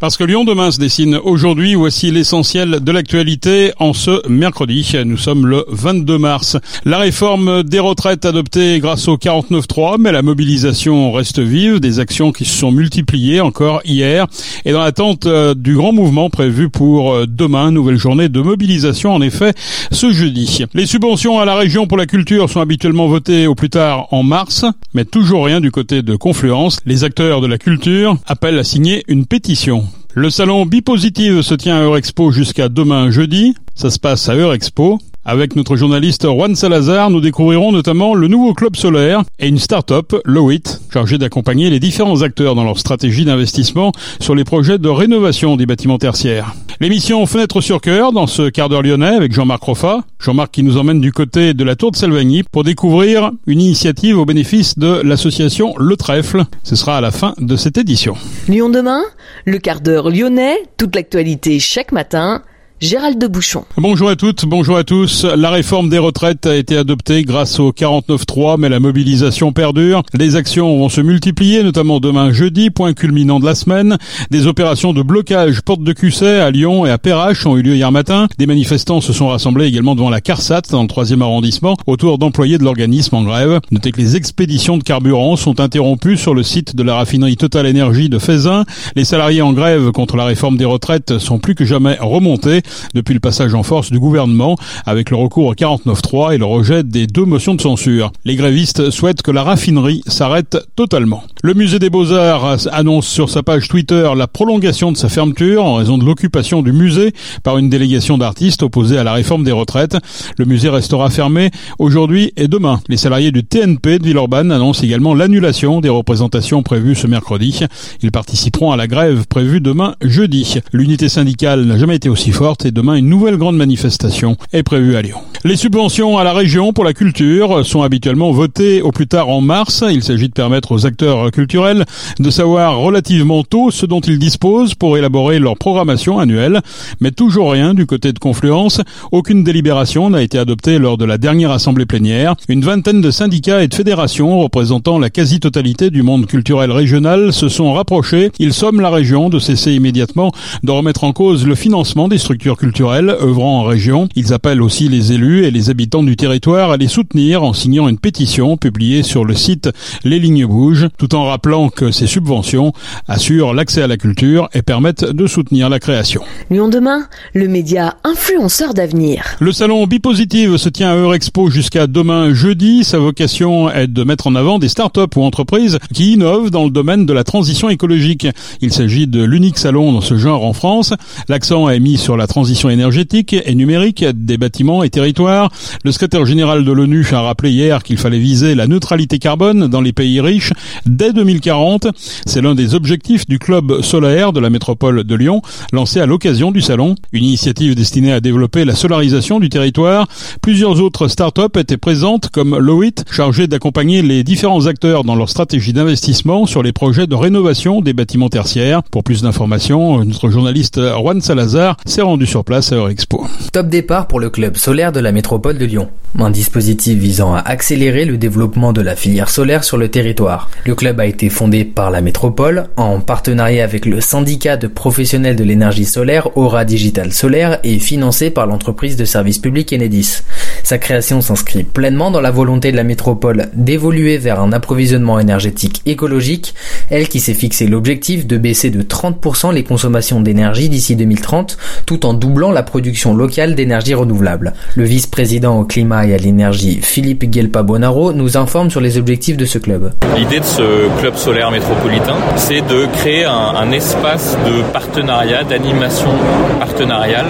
Parce 0.00 0.16
que 0.16 0.24
Lyon 0.24 0.44
demain 0.44 0.70
se 0.70 0.78
dessine 0.78 1.20
aujourd'hui, 1.22 1.74
voici 1.74 2.10
l'essentiel 2.10 2.80
de 2.80 2.90
l'actualité 2.90 3.72
en 3.78 3.92
ce 3.92 4.26
mercredi. 4.30 4.90
Nous 5.04 5.18
sommes 5.18 5.46
le 5.46 5.66
22 5.68 6.16
mars. 6.16 6.56
La 6.86 6.96
réforme 6.96 7.62
des 7.64 7.80
retraites 7.80 8.24
adoptée 8.24 8.78
grâce 8.80 9.08
au 9.08 9.18
49.3, 9.18 9.96
mais 10.00 10.10
la 10.10 10.22
mobilisation 10.22 11.12
reste 11.12 11.38
vive, 11.38 11.80
des 11.80 12.00
actions 12.00 12.32
qui 12.32 12.46
se 12.46 12.56
sont 12.56 12.72
multipliées 12.72 13.42
encore 13.42 13.82
hier 13.84 14.26
et 14.64 14.72
dans 14.72 14.80
l'attente 14.80 15.26
euh, 15.26 15.52
du 15.54 15.74
grand 15.74 15.92
mouvement 15.92 16.30
prévu 16.30 16.70
pour 16.70 17.12
euh, 17.12 17.26
demain, 17.28 17.70
nouvelle 17.70 17.98
journée 17.98 18.30
de 18.30 18.40
mobilisation 18.40 19.12
en 19.12 19.20
effet 19.20 19.52
ce 19.90 20.10
jeudi. 20.12 20.64
Les 20.72 20.86
subventions 20.86 21.40
à 21.40 21.44
la 21.44 21.56
région 21.56 21.86
pour 21.86 21.98
la 21.98 22.06
culture 22.06 22.48
sont 22.48 22.60
habituellement 22.60 23.06
votées 23.06 23.46
au 23.46 23.54
plus 23.54 23.68
tard 23.68 24.06
en 24.12 24.22
mars, 24.22 24.64
mais 24.94 25.04
toujours 25.04 25.44
rien 25.44 25.60
du 25.60 25.70
côté 25.70 26.00
de 26.00 26.16
Confluence. 26.16 26.80
Les 26.86 27.04
acteurs 27.04 27.42
de 27.42 27.46
la 27.46 27.58
culture 27.58 28.16
appellent 28.26 28.58
à 28.58 28.64
signer 28.64 29.04
une 29.06 29.26
pétition. 29.26 29.89
Le 30.14 30.28
salon 30.28 30.66
Bipositive 30.66 31.40
se 31.42 31.54
tient 31.54 31.76
à 31.76 31.82
Eurexpo 31.82 32.32
jusqu'à 32.32 32.68
demain 32.68 33.12
jeudi. 33.12 33.54
Ça 33.76 33.90
se 33.90 34.00
passe 34.00 34.28
à 34.28 34.34
Eurexpo. 34.34 34.98
Avec 35.30 35.54
notre 35.54 35.76
journaliste 35.76 36.26
Juan 36.26 36.56
Salazar, 36.56 37.08
nous 37.08 37.20
découvrirons 37.20 37.70
notamment 37.70 38.16
le 38.16 38.26
nouveau 38.26 38.52
club 38.52 38.74
solaire 38.74 39.22
et 39.38 39.46
une 39.46 39.60
start-up, 39.60 40.16
Lowit, 40.24 40.64
chargée 40.92 41.18
d'accompagner 41.18 41.70
les 41.70 41.78
différents 41.78 42.22
acteurs 42.22 42.56
dans 42.56 42.64
leur 42.64 42.80
stratégie 42.80 43.24
d'investissement 43.24 43.92
sur 44.18 44.34
les 44.34 44.42
projets 44.42 44.78
de 44.78 44.88
rénovation 44.88 45.54
des 45.54 45.66
bâtiments 45.66 45.98
tertiaires. 45.98 46.56
L'émission 46.80 47.24
Fenêtre 47.26 47.60
sur 47.60 47.80
cœur 47.80 48.10
dans 48.10 48.26
ce 48.26 48.48
quart 48.48 48.68
d'heure 48.68 48.82
lyonnais 48.82 49.14
avec 49.14 49.32
Jean-Marc 49.32 49.62
Roffa. 49.62 50.00
Jean-Marc 50.18 50.50
qui 50.50 50.64
nous 50.64 50.78
emmène 50.78 51.00
du 51.00 51.12
côté 51.12 51.54
de 51.54 51.62
la 51.62 51.76
Tour 51.76 51.92
de 51.92 51.96
Salvagny 51.96 52.42
pour 52.42 52.64
découvrir 52.64 53.30
une 53.46 53.60
initiative 53.60 54.18
au 54.18 54.24
bénéfice 54.24 54.80
de 54.80 55.00
l'association 55.04 55.74
Le 55.78 55.96
Trèfle. 55.96 56.42
Ce 56.64 56.74
sera 56.74 56.96
à 56.96 57.00
la 57.00 57.12
fin 57.12 57.34
de 57.38 57.54
cette 57.54 57.78
édition. 57.78 58.16
Lyon 58.48 58.68
demain, 58.68 59.02
le 59.44 59.58
quart 59.58 59.80
d'heure 59.80 60.10
lyonnais, 60.10 60.56
toute 60.76 60.96
l'actualité 60.96 61.60
chaque 61.60 61.92
matin 61.92 62.42
Gérald 62.80 63.18
de 63.18 63.26
Bouchon. 63.26 63.64
Bonjour 63.76 64.08
à 64.08 64.16
toutes, 64.16 64.46
bonjour 64.46 64.78
à 64.78 64.84
tous. 64.84 65.26
La 65.26 65.50
réforme 65.50 65.90
des 65.90 65.98
retraites 65.98 66.46
a 66.46 66.56
été 66.56 66.78
adoptée 66.78 67.24
grâce 67.24 67.60
au 67.60 67.72
49.3, 67.72 68.58
mais 68.58 68.70
la 68.70 68.80
mobilisation 68.80 69.52
perdure. 69.52 70.02
Les 70.14 70.34
actions 70.34 70.78
vont 70.78 70.88
se 70.88 71.02
multiplier, 71.02 71.62
notamment 71.62 72.00
demain 72.00 72.32
jeudi, 72.32 72.70
point 72.70 72.94
culminant 72.94 73.38
de 73.38 73.44
la 73.44 73.54
semaine. 73.54 73.98
Des 74.30 74.46
opérations 74.46 74.94
de 74.94 75.02
blocage 75.02 75.60
porte 75.60 75.82
de 75.82 75.92
Cusset 75.92 76.40
à 76.40 76.50
Lyon 76.50 76.86
et 76.86 76.90
à 76.90 76.96
Perrache 76.96 77.44
ont 77.44 77.58
eu 77.58 77.62
lieu 77.62 77.74
hier 77.74 77.92
matin. 77.92 78.28
Des 78.38 78.46
manifestants 78.46 79.02
se 79.02 79.12
sont 79.12 79.28
rassemblés 79.28 79.66
également 79.66 79.94
devant 79.94 80.08
la 80.08 80.22
CARSAT 80.22 80.62
dans 80.70 80.80
le 80.80 80.88
troisième 80.88 81.20
arrondissement 81.20 81.76
autour 81.86 82.16
d'employés 82.16 82.56
de 82.56 82.64
l'organisme 82.64 83.14
en 83.14 83.24
grève. 83.24 83.60
Notez 83.72 83.92
que 83.92 84.00
les 84.00 84.16
expéditions 84.16 84.78
de 84.78 84.84
carburant 84.84 85.36
sont 85.36 85.60
interrompues 85.60 86.16
sur 86.16 86.32
le 86.32 86.42
site 86.42 86.74
de 86.74 86.82
la 86.82 86.94
raffinerie 86.94 87.36
Total 87.36 87.66
Énergie 87.66 88.08
de 88.08 88.18
Faisin. 88.18 88.64
Les 88.96 89.04
salariés 89.04 89.42
en 89.42 89.52
grève 89.52 89.90
contre 89.92 90.16
la 90.16 90.24
réforme 90.24 90.56
des 90.56 90.64
retraites 90.64 91.18
sont 91.18 91.38
plus 91.38 91.54
que 91.54 91.66
jamais 91.66 91.98
remontés 92.00 92.62
depuis 92.94 93.14
le 93.14 93.20
passage 93.20 93.54
en 93.54 93.62
force 93.62 93.90
du 93.90 93.98
gouvernement 93.98 94.56
avec 94.86 95.10
le 95.10 95.16
recours 95.16 95.46
au 95.46 95.54
49.3 95.54 96.34
et 96.34 96.38
le 96.38 96.44
rejet 96.44 96.82
des 96.82 97.06
deux 97.06 97.24
motions 97.24 97.54
de 97.54 97.60
censure. 97.60 98.12
Les 98.24 98.36
grévistes 98.36 98.90
souhaitent 98.90 99.22
que 99.22 99.30
la 99.30 99.42
raffinerie 99.42 100.02
s'arrête 100.06 100.58
totalement. 100.76 101.22
Le 101.42 101.54
musée 101.54 101.78
des 101.78 101.90
Beaux-Arts 101.90 102.68
annonce 102.72 103.06
sur 103.06 103.30
sa 103.30 103.42
page 103.42 103.68
Twitter 103.68 104.10
la 104.16 104.26
prolongation 104.26 104.92
de 104.92 104.96
sa 104.96 105.08
fermeture 105.08 105.64
en 105.64 105.74
raison 105.74 105.98
de 105.98 106.04
l'occupation 106.04 106.62
du 106.62 106.72
musée 106.72 107.12
par 107.42 107.58
une 107.58 107.70
délégation 107.70 108.18
d'artistes 108.18 108.62
opposés 108.62 108.98
à 108.98 109.04
la 109.04 109.12
réforme 109.12 109.44
des 109.44 109.52
retraites. 109.52 109.96
Le 110.38 110.44
musée 110.44 110.68
restera 110.68 111.10
fermé 111.10 111.50
aujourd'hui 111.78 112.32
et 112.36 112.48
demain. 112.48 112.80
Les 112.88 112.96
salariés 112.96 113.32
du 113.32 113.44
TNP 113.44 113.98
de 113.98 114.04
Villeurbanne 114.04 114.52
annoncent 114.52 114.82
également 114.82 115.14
l'annulation 115.14 115.80
des 115.80 115.88
représentations 115.88 116.62
prévues 116.62 116.94
ce 116.94 117.06
mercredi. 117.06 117.60
Ils 118.02 118.12
participeront 118.12 118.72
à 118.72 118.76
la 118.76 118.86
grève 118.86 119.26
prévue 119.26 119.60
demain 119.60 119.94
jeudi. 120.02 120.58
L'unité 120.72 121.08
syndicale 121.08 121.64
n'a 121.64 121.78
jamais 121.78 121.96
été 121.96 122.08
aussi 122.08 122.32
forte 122.32 122.59
et 122.64 122.70
demain 122.70 122.94
une 122.94 123.08
nouvelle 123.08 123.36
grande 123.36 123.56
manifestation 123.56 124.36
est 124.52 124.62
prévue 124.62 124.96
à 124.96 125.02
Lyon. 125.02 125.18
Les 125.42 125.56
subventions 125.56 126.18
à 126.18 126.24
la 126.24 126.34
région 126.34 126.74
pour 126.74 126.84
la 126.84 126.92
culture 126.92 127.64
sont 127.64 127.80
habituellement 127.80 128.30
votées 128.30 128.82
au 128.82 128.92
plus 128.92 129.06
tard 129.06 129.30
en 129.30 129.40
mars. 129.40 129.82
Il 129.90 130.02
s'agit 130.02 130.28
de 130.28 130.34
permettre 130.34 130.72
aux 130.72 130.84
acteurs 130.84 131.30
culturels 131.30 131.86
de 132.18 132.28
savoir 132.28 132.78
relativement 132.78 133.42
tôt 133.42 133.70
ce 133.70 133.86
dont 133.86 134.00
ils 134.00 134.18
disposent 134.18 134.74
pour 134.74 134.98
élaborer 134.98 135.38
leur 135.38 135.56
programmation 135.56 136.18
annuelle. 136.18 136.60
Mais 137.00 137.10
toujours 137.10 137.52
rien 137.52 137.72
du 137.72 137.86
côté 137.86 138.12
de 138.12 138.18
Confluence. 138.18 138.82
Aucune 139.12 139.42
délibération 139.42 140.10
n'a 140.10 140.22
été 140.22 140.38
adoptée 140.38 140.78
lors 140.78 140.98
de 140.98 141.06
la 141.06 141.16
dernière 141.16 141.52
assemblée 141.52 141.86
plénière. 141.86 142.34
Une 142.48 142.60
vingtaine 142.60 143.00
de 143.00 143.10
syndicats 143.10 143.62
et 143.62 143.68
de 143.68 143.74
fédérations 143.74 144.40
représentant 144.40 144.98
la 144.98 145.08
quasi-totalité 145.08 145.88
du 145.88 146.02
monde 146.02 146.26
culturel 146.26 146.70
régional 146.70 147.32
se 147.32 147.48
sont 147.48 147.72
rapprochés. 147.72 148.30
Ils 148.38 148.52
somment 148.52 148.82
la 148.82 148.90
région 148.90 149.30
de 149.30 149.38
cesser 149.38 149.72
immédiatement 149.72 150.32
de 150.62 150.70
remettre 150.70 151.04
en 151.04 151.14
cause 151.14 151.46
le 151.46 151.54
financement 151.54 152.08
des 152.08 152.18
structures 152.18 152.49
culturels 152.56 153.10
œuvrant 153.20 153.60
en 153.60 153.64
région. 153.64 154.08
Ils 154.16 154.32
appellent 154.32 154.62
aussi 154.62 154.88
les 154.88 155.12
élus 155.12 155.44
et 155.44 155.50
les 155.50 155.70
habitants 155.70 156.02
du 156.02 156.16
territoire 156.16 156.70
à 156.70 156.76
les 156.76 156.88
soutenir 156.88 157.42
en 157.42 157.52
signant 157.52 157.88
une 157.88 157.98
pétition 157.98 158.56
publiée 158.56 159.02
sur 159.02 159.24
le 159.24 159.34
site 159.34 159.70
Les 160.04 160.18
Lignes 160.18 160.46
Bougent, 160.46 160.88
tout 160.98 161.14
en 161.14 161.24
rappelant 161.24 161.68
que 161.68 161.90
ces 161.90 162.06
subventions 162.06 162.72
assurent 163.08 163.54
l'accès 163.54 163.82
à 163.82 163.86
la 163.86 163.96
culture 163.96 164.48
et 164.52 164.62
permettent 164.62 165.04
de 165.04 165.26
soutenir 165.26 165.68
la 165.68 165.78
création. 165.78 166.22
Lyon 166.50 166.68
demain, 166.68 167.06
le 167.34 167.48
média 167.48 167.96
influenceur 168.04 168.74
d'avenir. 168.74 169.24
Le 169.40 169.52
salon 169.52 169.86
Bipositive 169.86 170.56
se 170.56 170.68
tient 170.68 170.90
à 170.90 170.96
Eurexpo 170.96 171.50
jusqu'à 171.50 171.86
demain 171.86 172.34
jeudi. 172.34 172.84
Sa 172.84 172.98
vocation 172.98 173.70
est 173.70 173.86
de 173.86 174.04
mettre 174.04 174.26
en 174.26 174.34
avant 174.34 174.58
des 174.58 174.68
startups 174.68 175.16
ou 175.16 175.22
entreprises 175.22 175.78
qui 175.94 176.14
innovent 176.14 176.50
dans 176.50 176.64
le 176.64 176.70
domaine 176.70 177.06
de 177.06 177.12
la 177.12 177.24
transition 177.24 177.68
écologique. 177.68 178.26
Il 178.60 178.72
s'agit 178.72 179.06
de 179.06 179.22
l'unique 179.22 179.58
salon 179.58 179.92
dans 179.92 180.00
ce 180.00 180.16
genre 180.16 180.44
en 180.44 180.52
France. 180.52 180.94
L'accent 181.28 181.68
est 181.68 181.80
mis 181.80 181.96
sur 181.96 182.16
la 182.16 182.26
transition 182.26 182.39
transition 182.40 182.70
énergétique 182.70 183.36
et 183.44 183.54
numérique 183.54 184.02
des 184.02 184.38
bâtiments 184.38 184.82
et 184.82 184.88
territoires. 184.88 185.50
Le 185.84 185.92
secrétaire 185.92 186.24
général 186.24 186.64
de 186.64 186.72
l'ONU 186.72 187.06
a 187.12 187.20
rappelé 187.20 187.50
hier 187.50 187.82
qu'il 187.82 187.98
fallait 187.98 188.18
viser 188.18 188.54
la 188.54 188.66
neutralité 188.66 189.18
carbone 189.18 189.66
dans 189.66 189.82
les 189.82 189.92
pays 189.92 190.22
riches 190.22 190.54
dès 190.86 191.12
2040. 191.12 191.88
C'est 192.24 192.40
l'un 192.40 192.54
des 192.54 192.74
objectifs 192.74 193.26
du 193.26 193.38
club 193.38 193.82
solaire 193.82 194.32
de 194.32 194.40
la 194.40 194.48
métropole 194.48 195.04
de 195.04 195.14
Lyon, 195.14 195.42
lancé 195.74 196.00
à 196.00 196.06
l'occasion 196.06 196.50
du 196.50 196.62
salon. 196.62 196.94
Une 197.12 197.24
initiative 197.24 197.74
destinée 197.74 198.10
à 198.10 198.20
développer 198.20 198.64
la 198.64 198.74
solarisation 198.74 199.38
du 199.38 199.50
territoire. 199.50 200.06
Plusieurs 200.40 200.80
autres 200.80 201.08
start-up 201.08 201.58
étaient 201.58 201.76
présentes 201.76 202.30
comme 202.30 202.56
Lowit, 202.56 202.94
chargée 203.10 203.48
d'accompagner 203.48 204.00
les 204.00 204.24
différents 204.24 204.64
acteurs 204.64 205.04
dans 205.04 205.14
leur 205.14 205.28
stratégie 205.28 205.74
d'investissement 205.74 206.46
sur 206.46 206.62
les 206.62 206.72
projets 206.72 207.06
de 207.06 207.14
rénovation 207.14 207.82
des 207.82 207.92
bâtiments 207.92 208.30
tertiaires. 208.30 208.82
Pour 208.84 209.04
plus 209.04 209.20
d'informations, 209.20 210.02
notre 210.06 210.30
journaliste 210.30 210.80
Juan 210.80 211.20
Salazar 211.20 211.76
s'est 211.84 212.00
rendu 212.00 212.26
place 212.38 212.72
à 212.72 212.76
Eurexpo. 212.76 213.26
Top 213.52 213.68
départ 213.68 214.06
pour 214.06 214.20
le 214.20 214.30
club 214.30 214.56
solaire 214.56 214.92
de 214.92 215.00
la 215.00 215.10
métropole 215.10 215.58
de 215.58 215.64
Lyon. 215.64 215.88
Un 216.18 216.30
dispositif 216.30 216.98
visant 216.98 217.34
à 217.34 217.38
accélérer 217.40 218.04
le 218.04 218.16
développement 218.18 218.72
de 218.72 218.80
la 218.80 218.94
filière 218.94 219.28
solaire 219.28 219.64
sur 219.64 219.76
le 219.76 219.88
territoire. 219.88 220.48
Le 220.64 220.74
club 220.74 221.00
a 221.00 221.06
été 221.06 221.28
fondé 221.28 221.64
par 221.64 221.90
la 221.90 222.00
métropole 222.00 222.68
en 222.76 223.00
partenariat 223.00 223.64
avec 223.64 223.84
le 223.84 224.00
syndicat 224.00 224.56
de 224.56 224.68
professionnels 224.68 225.36
de 225.36 225.44
l'énergie 225.44 225.84
solaire 225.84 226.36
Aura 226.36 226.64
Digital 226.64 227.12
Solaire 227.12 227.58
et 227.64 227.78
financé 227.78 228.30
par 228.30 228.46
l'entreprise 228.46 228.96
de 228.96 229.04
service 229.04 229.38
public 229.38 229.72
Enedis. 229.72 230.22
Sa 230.62 230.78
création 230.78 231.20
s'inscrit 231.20 231.64
pleinement 231.64 232.10
dans 232.10 232.20
la 232.20 232.30
volonté 232.30 232.70
de 232.70 232.76
la 232.76 232.84
métropole 232.84 233.48
d'évoluer 233.54 234.18
vers 234.18 234.40
un 234.40 234.52
approvisionnement 234.52 235.18
énergétique 235.18 235.82
écologique, 235.86 236.54
elle 236.90 237.08
qui 237.08 237.20
s'est 237.20 237.34
fixé 237.34 237.66
l'objectif 237.66 238.26
de 238.26 238.36
baisser 238.36 238.70
de 238.70 238.82
30% 238.82 239.52
les 239.52 239.64
consommations 239.64 240.20
d'énergie 240.20 240.68
d'ici 240.68 240.96
2030 240.96 241.56
tout 241.86 242.06
en 242.06 242.09
doublant 242.14 242.50
la 242.50 242.62
production 242.62 243.14
locale 243.14 243.54
d'énergie 243.54 243.94
renouvelable. 243.94 244.52
Le 244.74 244.84
vice-président 244.84 245.58
au 245.58 245.64
climat 245.64 246.06
et 246.06 246.14
à 246.14 246.16
l'énergie, 246.16 246.80
Philippe 246.82 247.24
Guelpa 247.24 247.62
Bonaro, 247.62 248.12
nous 248.12 248.36
informe 248.36 248.70
sur 248.70 248.80
les 248.80 248.98
objectifs 248.98 249.36
de 249.36 249.44
ce 249.44 249.58
club. 249.58 249.92
L'idée 250.16 250.40
de 250.40 250.44
ce 250.44 250.88
club 251.00 251.16
solaire 251.16 251.50
métropolitain, 251.50 252.16
c'est 252.36 252.60
de 252.66 252.86
créer 252.98 253.24
un, 253.24 253.54
un 253.56 253.70
espace 253.72 254.36
de 254.46 254.62
partenariat, 254.72 255.44
d'animation 255.44 256.10
partenariale 256.58 257.26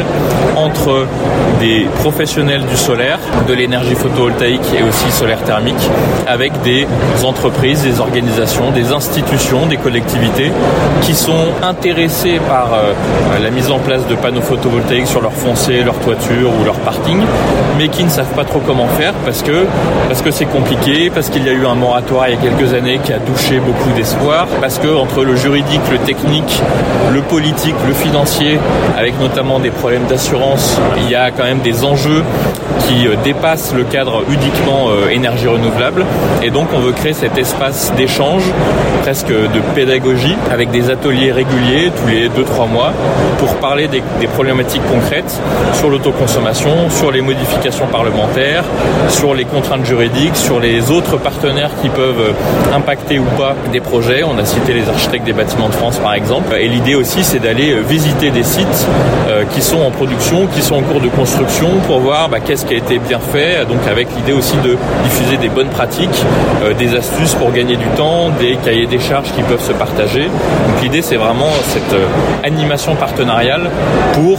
entre 0.57 1.07
des 1.61 1.87
professionnels 2.01 2.65
du 2.67 2.77
solaire, 2.77 3.19
de 3.49 3.53
l'énergie 3.53 3.95
photovoltaïque 3.95 4.69
et 4.79 4.83
aussi 4.83 5.11
solaire 5.11 5.43
thermique, 5.45 5.91
avec 6.27 6.53
des 6.63 6.87
entreprises, 7.25 7.83
des 7.83 8.01
organisations, 8.01 8.71
des 8.71 8.93
institutions, 8.93 9.67
des 9.67 9.77
collectivités 9.77 10.51
qui 11.03 11.15
sont 11.15 11.49
intéressées 11.63 12.41
par 12.49 12.73
euh, 12.73 12.93
la 13.43 13.51
mise 13.51 13.71
en 13.71 13.79
place 13.79 14.07
de 14.07 14.15
panneaux 14.15 14.41
photovoltaïques 14.41 14.70
sur 15.05 15.21
leur 15.21 15.33
foncé, 15.33 15.83
leur 15.83 15.99
toiture 16.01 16.51
ou 16.61 16.65
leur 16.65 16.75
parking, 16.77 17.21
mais 17.79 17.89
qui 17.89 18.05
ne 18.05 18.09
savent 18.09 18.33
pas 18.35 18.45
trop 18.45 18.61
comment 18.61 18.87
faire 18.89 19.13
parce 19.25 19.43
que 19.43 19.67
parce 20.09 20.23
que 20.23 20.31
c'est 20.31 20.47
compliqué, 20.47 21.11
parce 21.11 21.29
qu'il 21.29 21.45
y 21.45 21.49
a 21.49 21.53
eu 21.53 21.67
un 21.67 21.75
moratoire 21.75 22.29
il 22.29 22.35
y 22.35 22.39
a 22.39 22.41
quelques 22.41 22.75
années 22.75 22.99
qui 23.03 23.13
a 23.13 23.19
douché 23.19 23.59
beaucoup 23.59 23.91
d'espoir, 23.97 24.47
parce 24.61 24.79
que 24.79 24.89
entre 24.89 25.25
le 25.25 25.37
juridique, 25.37 25.81
le 25.91 25.99
technique, 25.99 26.61
le 27.13 27.21
politique, 27.23 27.75
le 27.87 27.95
financier, 27.95 28.59
avec 28.99 29.19
notamment 29.21 29.59
des 29.61 29.71
problèmes 29.71 30.07
d'assurance, 30.07 30.79
il 30.99 31.11
y 31.11 31.15
a 31.15 31.31
quand 31.31 31.45
même 31.45 31.61
des 31.61 31.85
enjeux 31.85 32.23
qui 32.87 33.07
dépasse 33.25 33.73
le 33.75 33.85
cadre 33.85 34.25
uniquement 34.29 34.89
énergie 35.11 35.47
renouvelable. 35.47 36.05
Et 36.43 36.51
donc 36.51 36.69
on 36.75 36.81
veut 36.81 36.93
créer 36.93 37.13
cet 37.13 37.39
espace 37.39 37.93
d'échange, 37.97 38.43
presque 39.03 39.29
de 39.29 39.61
pédagogie, 39.75 40.37
avec 40.51 40.71
des 40.71 40.91
ateliers 40.91 41.33
réguliers 41.33 41.93
tous 42.01 42.09
les 42.09 42.29
2-3 42.29 42.69
mois 42.69 42.93
pour 43.39 43.55
parler 43.57 43.87
des, 43.89 44.03
des 44.21 44.27
problématiques 44.27 44.60
concrètes 44.65 45.41
sur 45.75 45.89
l'autoconsommation, 45.89 46.91
sur 46.91 47.11
les 47.11 47.21
modifications 47.21 47.87
parlementaires, 47.87 48.65
sur 49.09 49.35
les 49.35 49.45
contraintes 49.45 49.85
juridiques, 49.85 50.37
sur 50.37 50.61
les 50.61 50.91
autres 50.91 51.17
partenaires 51.17 51.71
qui 51.83 51.89
peuvent 51.89 52.35
impacter 52.75 53.19
ou 53.19 53.25
pas 53.39 53.55
des 53.73 53.81
projets. 53.81 54.23
On 54.23 54.39
a 54.39 54.45
cité 54.45 54.73
les 54.73 54.89
architectes 54.89 55.25
des 55.25 55.33
bâtiments 55.33 55.69
de 55.69 55.75
France 55.75 55.99
par 55.99 56.15
exemple. 56.15 56.55
Et 56.59 56.69
l'idée 56.69 56.95
aussi 56.95 57.25
c'est 57.25 57.39
d'aller 57.39 57.75
visiter 57.89 58.31
des 58.31 58.43
sites 58.43 58.87
euh, 59.29 59.45
qui 59.55 59.63
sont 59.63 59.81
en 59.81 59.91
production, 59.91 60.47
qui 60.47 60.63
sont 60.63 60.77
en 60.77 60.83
cours 60.83 61.01
de 61.01 61.09
construction 61.09 61.69
pour 61.87 62.01
voir 62.01 62.29
bah, 62.29 62.39
qu'est-ce 62.41 62.67
qui 62.67 62.75
a 62.75 62.79
été 62.79 62.99
bien 62.99 63.21
fait. 63.21 63.65
Donc 63.67 63.81
avec 63.91 64.09
l'idée 64.17 64.33
aussi 64.33 64.57
de 64.59 64.77
diffuser 65.05 65.37
des 65.37 65.49
bonnes 65.49 65.69
pratiques, 65.69 66.25
euh, 66.63 66.75
des 66.75 66.95
astuces 66.95 67.35
pour 67.35 67.53
gagner 67.53 67.77
du 67.77 67.87
temps, 67.97 68.31
des 68.39 68.57
cahiers 68.57 68.87
des 68.87 69.01
charges 69.01 69.33
qui 69.33 69.43
peuvent 69.43 69.65
se 69.65 69.73
partager. 69.73 70.25
Donc 70.25 70.83
l'idée 70.83 71.03
c'est 71.03 71.17
vraiment 71.17 71.51
cette 71.69 71.93
euh, 71.95 72.07
animation 72.45 72.95
partenariale 72.97 73.71
pour, 74.15 74.39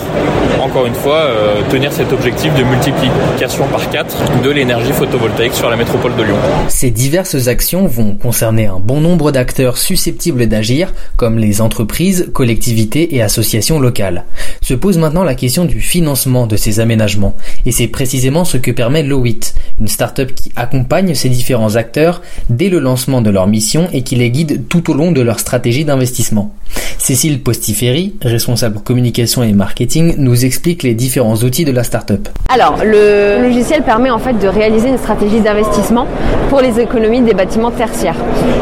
encore 0.62 0.86
une 0.86 0.94
fois, 0.94 1.28
tenir 1.70 1.92
cet 1.92 2.14
objectif 2.14 2.54
de 2.56 2.64
multiplication 2.64 3.68
par 3.68 3.90
4 3.90 4.42
de 4.42 4.50
l'énergie 4.50 4.94
photovoltaïque 4.94 5.54
sur 5.54 5.70
la 5.70 5.76
métropole 5.76 6.16
de 6.16 6.24
Lyon. 6.24 6.36
Ces 6.70 6.92
diverses 6.92 7.48
actions 7.48 7.88
vont 7.88 8.16
concerner 8.16 8.68
un 8.68 8.80
bon 8.80 9.02
nombre 9.02 9.32
d'acteurs 9.32 9.78
susceptibles 9.78 10.48
d'agir, 10.48 10.94
comme 11.18 11.38
les 11.38 11.62
entreprises, 11.62 12.30
collectivités 12.34 13.16
et 13.16 13.22
associations 13.22 13.80
locales. 13.80 14.26
Se 14.62 14.74
pose 14.74 14.98
maintenant 14.98 15.24
la 15.24 15.36
question 15.36 15.66
du 15.66 15.82
financement 15.82 16.48
de 16.48 16.56
ces 16.56 16.80
aménagements, 16.80 17.36
et 17.66 17.72
c'est 17.72 17.88
précisément 17.88 18.46
ce 18.46 18.58
que 18.58 18.72
permet 18.72 19.04
Lowit, 19.04 19.54
une 19.80 19.88
start-up 19.88 20.34
qui 20.34 20.52
accompagne 20.56 21.16
ces 21.16 21.30
différents 21.30 21.76
acteurs 21.76 22.22
dès 22.50 22.70
le 22.70 22.80
lancement 22.80 23.22
de 23.22 23.30
leur 23.30 23.48
mission 23.48 23.88
et 23.94 24.04
qui 24.04 24.16
les 24.16 24.30
guide 24.30 24.68
tout 24.70 24.90
au 24.92 24.94
long 24.94 25.12
de 25.12 25.22
leur 25.22 25.40
stratégie 25.40 25.86
d'investissement. 25.86 26.54
Cécile 27.02 27.42
Postiferi, 27.42 28.14
responsable 28.22 28.80
communication 28.80 29.42
et 29.42 29.54
marketing, 29.54 30.14
nous 30.20 30.46
explique 30.46 30.84
les 30.84 30.94
différents 30.94 31.34
outils 31.34 31.66
de 31.66 31.72
la 31.72 31.84
start-up. 31.84 32.30
Alors, 32.48 32.76
le 32.86 33.42
logiciel 33.42 33.82
permet 33.82 34.12
en 34.12 34.20
fait 34.20 34.34
de 34.34 34.48
réaliser 34.48 34.90
une 34.90 35.00
stratégie 35.00 35.42
d'investissement 35.42 36.06
pour 36.52 36.62
les 36.62 36.80
économies 36.80 37.22
des 37.22 37.34
bâtiments 37.34 37.72
tertiaires 37.72 38.18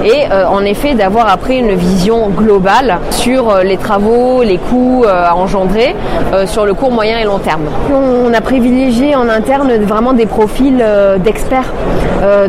et 0.06 0.32
euh, 0.32 0.48
en 0.48 0.64
effet 0.64 0.94
d'avoir 0.94 1.28
après 1.28 1.58
une 1.58 1.74
vision 1.74 2.30
globale 2.30 3.00
sur 3.10 3.50
euh, 3.50 3.64
les 3.64 3.78
travaux, 3.78 4.44
les 4.44 4.58
coûts 4.58 5.04
euh, 5.04 5.26
à 5.28 5.36
engendrer 5.36 5.96
sur 6.46 6.66
le 6.66 6.74
court, 6.74 6.92
moyen 6.92 7.18
et 7.18 7.24
long 7.24 7.40
terme. 7.40 7.64
On 7.92 8.32
a 8.34 8.42
privilégié 8.42 9.16
en 9.16 9.28
interne 9.28 9.74
vraiment 9.78 10.14
des 10.14 10.28
profils 10.28 10.84
d'experts 11.24 11.74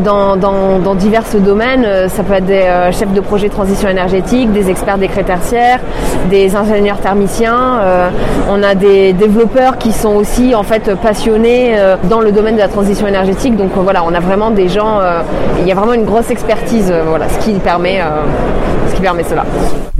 dans, 0.04 0.94
divers 0.94 1.24
domaines. 1.34 2.08
Ça 2.08 2.22
peut 2.22 2.34
être 2.34 2.46
des 2.46 2.68
chefs 2.92 3.12
de 3.12 3.20
projet 3.20 3.48
transition 3.48 3.88
énergétique, 3.88 4.52
des 4.52 4.68
experts 4.68 4.98
des 4.98 5.08
tertiaires, 5.08 5.79
des 6.28 6.54
ingénieurs 6.56 7.00
thermiciens. 7.00 7.80
on 8.48 8.62
a 8.62 8.74
des 8.74 9.12
développeurs 9.12 9.78
qui 9.78 9.92
sont 9.92 10.14
aussi 10.16 10.54
en 10.54 10.62
fait 10.62 10.94
passionnés 10.94 11.76
dans 12.08 12.20
le 12.20 12.32
domaine 12.32 12.54
de 12.54 12.60
la 12.60 12.68
transition 12.68 13.06
énergétique. 13.06 13.56
Donc 13.56 13.70
voilà, 13.74 14.04
on 14.04 14.14
a 14.14 14.20
vraiment 14.20 14.50
des 14.50 14.68
gens, 14.68 15.00
il 15.60 15.66
y 15.66 15.72
a 15.72 15.74
vraiment 15.74 15.94
une 15.94 16.04
grosse 16.04 16.30
expertise, 16.30 16.92
voilà, 17.06 17.28
ce 17.28 17.38
qui 17.44 17.52
permet, 17.54 18.00
ce 18.90 18.94
qui 18.94 19.02
permet 19.02 19.24
cela. 19.24 19.44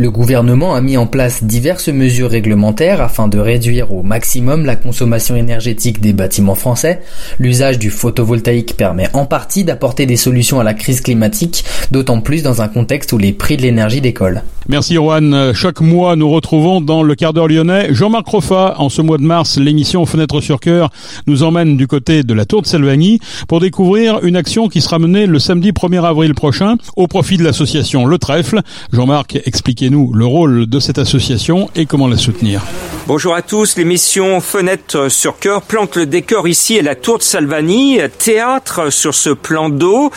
Le 0.01 0.11
gouvernement 0.11 0.75
a 0.75 0.81
mis 0.81 0.97
en 0.97 1.07
place 1.07 1.45
diverses 1.45 1.89
mesures 1.89 2.31
réglementaires 2.31 3.03
afin 3.03 3.29
de 3.29 3.39
réduire 3.39 3.93
au 3.93 4.03
maximum 4.03 4.65
la 4.65 4.75
consommation 4.75 5.37
énergétique 5.37 6.01
des 6.01 6.15
bâtiments 6.15 6.55
français. 6.55 7.01
L'usage 7.39 7.79
du 7.79 7.91
photovoltaïque 7.91 8.79
permet 8.79 9.09
en 9.13 9.27
partie 9.27 9.63
d'apporter 9.63 10.07
des 10.07 10.17
solutions 10.17 10.59
à 10.59 10.65
la 10.65 10.73
crise 10.73 11.03
climatique, 11.03 11.65
d'autant 11.91 12.23
plus 12.23 12.43
dans 12.43 12.63
un 12.63 12.69
contexte 12.69 13.13
où 13.13 13.19
les 13.19 13.33
prix 13.33 13.59
de 13.59 13.63
l'énergie 13.63 14.01
décollent. 14.01 14.43
Merci 14.71 14.97
Rohan. 14.99 15.53
Chaque 15.53 15.81
mois, 15.81 16.15
nous 16.15 16.31
retrouvons 16.31 16.81
dans 16.81 17.03
le 17.03 17.17
quart 17.17 17.33
d'heure 17.33 17.49
lyonnais 17.49 17.93
Jean-Marc 17.93 18.29
Roffa. 18.29 18.77
En 18.79 18.89
ce 18.89 19.03
mois 19.03 19.19
de 19.19 19.25
mars, 19.25 19.59
l'émission 19.59 20.07
Fenêtre 20.07 20.41
sur 20.41 20.61
cœur 20.61 20.91
nous 21.27 21.43
emmène 21.43 21.77
du 21.77 21.89
côté 21.89 22.23
de 22.23 22.33
la 22.33 22.45
Tour 22.45 22.63
de 22.63 22.69
Selvagny 22.69 23.19
pour 23.49 23.59
découvrir 23.59 24.21
une 24.23 24.37
action 24.37 24.69
qui 24.69 24.81
sera 24.81 25.01
menée 25.01 25.27
le 25.27 25.41
samedi 25.41 25.73
1er 25.73 26.05
avril 26.05 26.37
prochain 26.37 26.77
au 26.97 27.09
profit 27.09 27.37
de 27.37 27.43
l'association 27.43 28.07
Le 28.07 28.19
Trèfle. 28.19 28.61
Jean-Marc, 28.93 29.41
expliquez-nous 29.45 30.13
le 30.13 30.25
rôle 30.25 30.67
de 30.67 30.79
cette 30.79 30.99
association 30.99 31.69
et 31.75 31.87
comment 31.87 32.07
la 32.07 32.17
soutenir. 32.17 32.63
Bonjour 33.09 33.35
à 33.35 33.43
tous. 33.43 33.77
L'émission 33.77 34.41
Fenêtre 34.41 35.11
sur 35.11 35.41
cœur 35.41 35.63
plante 35.63 35.97
le 35.97 36.07
décor 36.07 36.47
ici 36.47 36.79
à 36.79 36.83
la 36.83 36.95
Tour 36.95 37.19
de 37.19 37.25
Salvani, 37.25 37.99
théâtre 38.19 38.93
sur 38.93 39.17
ce 39.17 39.31
plan 39.31 39.69
d'eau 39.69 40.13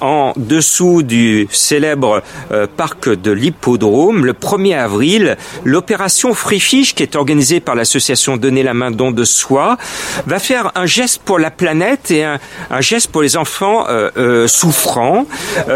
en 0.00 0.32
dessous 0.38 1.02
du 1.02 1.46
célèbre 1.50 2.22
euh, 2.52 2.66
parc 2.74 3.10
de 3.10 3.32
l'Hippodrome. 3.32 3.97
Le 3.98 4.32
1er 4.32 4.76
avril, 4.76 5.36
l'opération 5.64 6.34
Free 6.34 6.60
Fish, 6.60 6.94
qui 6.94 7.02
est 7.02 7.16
organisée 7.16 7.60
par 7.60 7.74
l'association 7.74 8.36
Donner 8.36 8.62
la 8.62 8.74
main 8.74 8.90
don 8.90 9.10
de 9.10 9.24
soi, 9.24 9.76
va 10.26 10.38
faire 10.38 10.70
un 10.74 10.86
geste 10.86 11.22
pour 11.24 11.38
la 11.38 11.50
planète 11.50 12.10
et 12.10 12.24
un, 12.24 12.38
geste 12.80 13.10
pour 13.10 13.22
les 13.22 13.36
enfants 13.36 13.86
euh, 13.88 14.10
euh, 14.16 14.46
souffrants. 14.46 15.26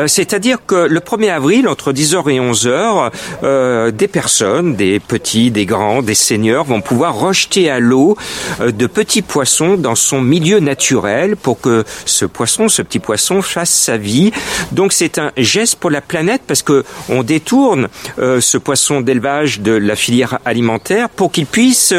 C'est-à-dire 0.06 0.58
que 0.66 0.74
le 0.74 1.00
1er 1.00 1.30
avril, 1.30 1.68
entre 1.68 1.92
10h 1.92 2.30
et 2.30 2.38
11h, 2.38 3.92
des 3.92 4.08
personnes, 4.08 4.76
des 4.76 5.00
petits, 5.00 5.50
des 5.50 5.66
grands, 5.66 6.02
des 6.02 6.14
seigneurs, 6.14 6.64
vont 6.64 6.80
pouvoir 6.80 7.18
rejeter 7.18 7.70
à 7.70 7.80
l'eau 7.80 8.16
euh, 8.60 8.70
de 8.72 8.86
petits 8.86 9.22
poissons 9.22 9.76
dans 9.76 9.94
son 9.94 10.20
milieu 10.20 10.60
naturel 10.60 11.36
pour 11.36 11.60
que 11.60 11.84
ce 12.04 12.24
poisson, 12.24 12.68
ce 12.68 12.82
petit 12.82 12.98
poisson 12.98 13.42
fasse 13.42 13.70
sa 13.70 13.96
vie. 13.96 14.32
Donc 14.72 14.92
c'est 14.92 15.18
un 15.18 15.32
geste 15.36 15.76
pour 15.76 15.90
la 15.90 16.00
planète 16.00 16.42
parce 16.46 16.62
que 16.62 16.84
on 17.08 17.22
détourne 17.22 17.88
euh, 18.18 18.40
ce 18.40 18.58
poisson 18.58 19.00
d'élevage 19.00 19.60
de 19.60 19.72
la 19.72 19.96
filière 19.96 20.38
alimentaire 20.44 21.08
pour 21.08 21.32
qu'il 21.32 21.46
puisse 21.46 21.92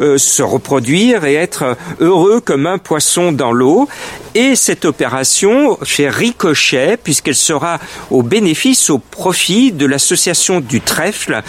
euh, 0.00 0.18
se 0.18 0.42
reproduire 0.42 1.24
et 1.24 1.34
être 1.34 1.76
heureux 2.00 2.40
comme 2.40 2.66
un 2.66 2.78
poisson 2.78 3.32
dans 3.32 3.52
l'eau. 3.52 3.88
Et 4.34 4.54
cette 4.54 4.84
opération 4.84 5.76
fait 5.82 6.08
ricochet 6.08 6.96
puisqu'elle 7.02 7.34
sera 7.34 7.80
au 8.10 8.22
bénéfice, 8.22 8.88
au 8.90 8.98
profit 8.98 9.72
de 9.72 9.86
l'association 9.86 10.60
du 10.60 10.80
trèfle. 10.80 11.42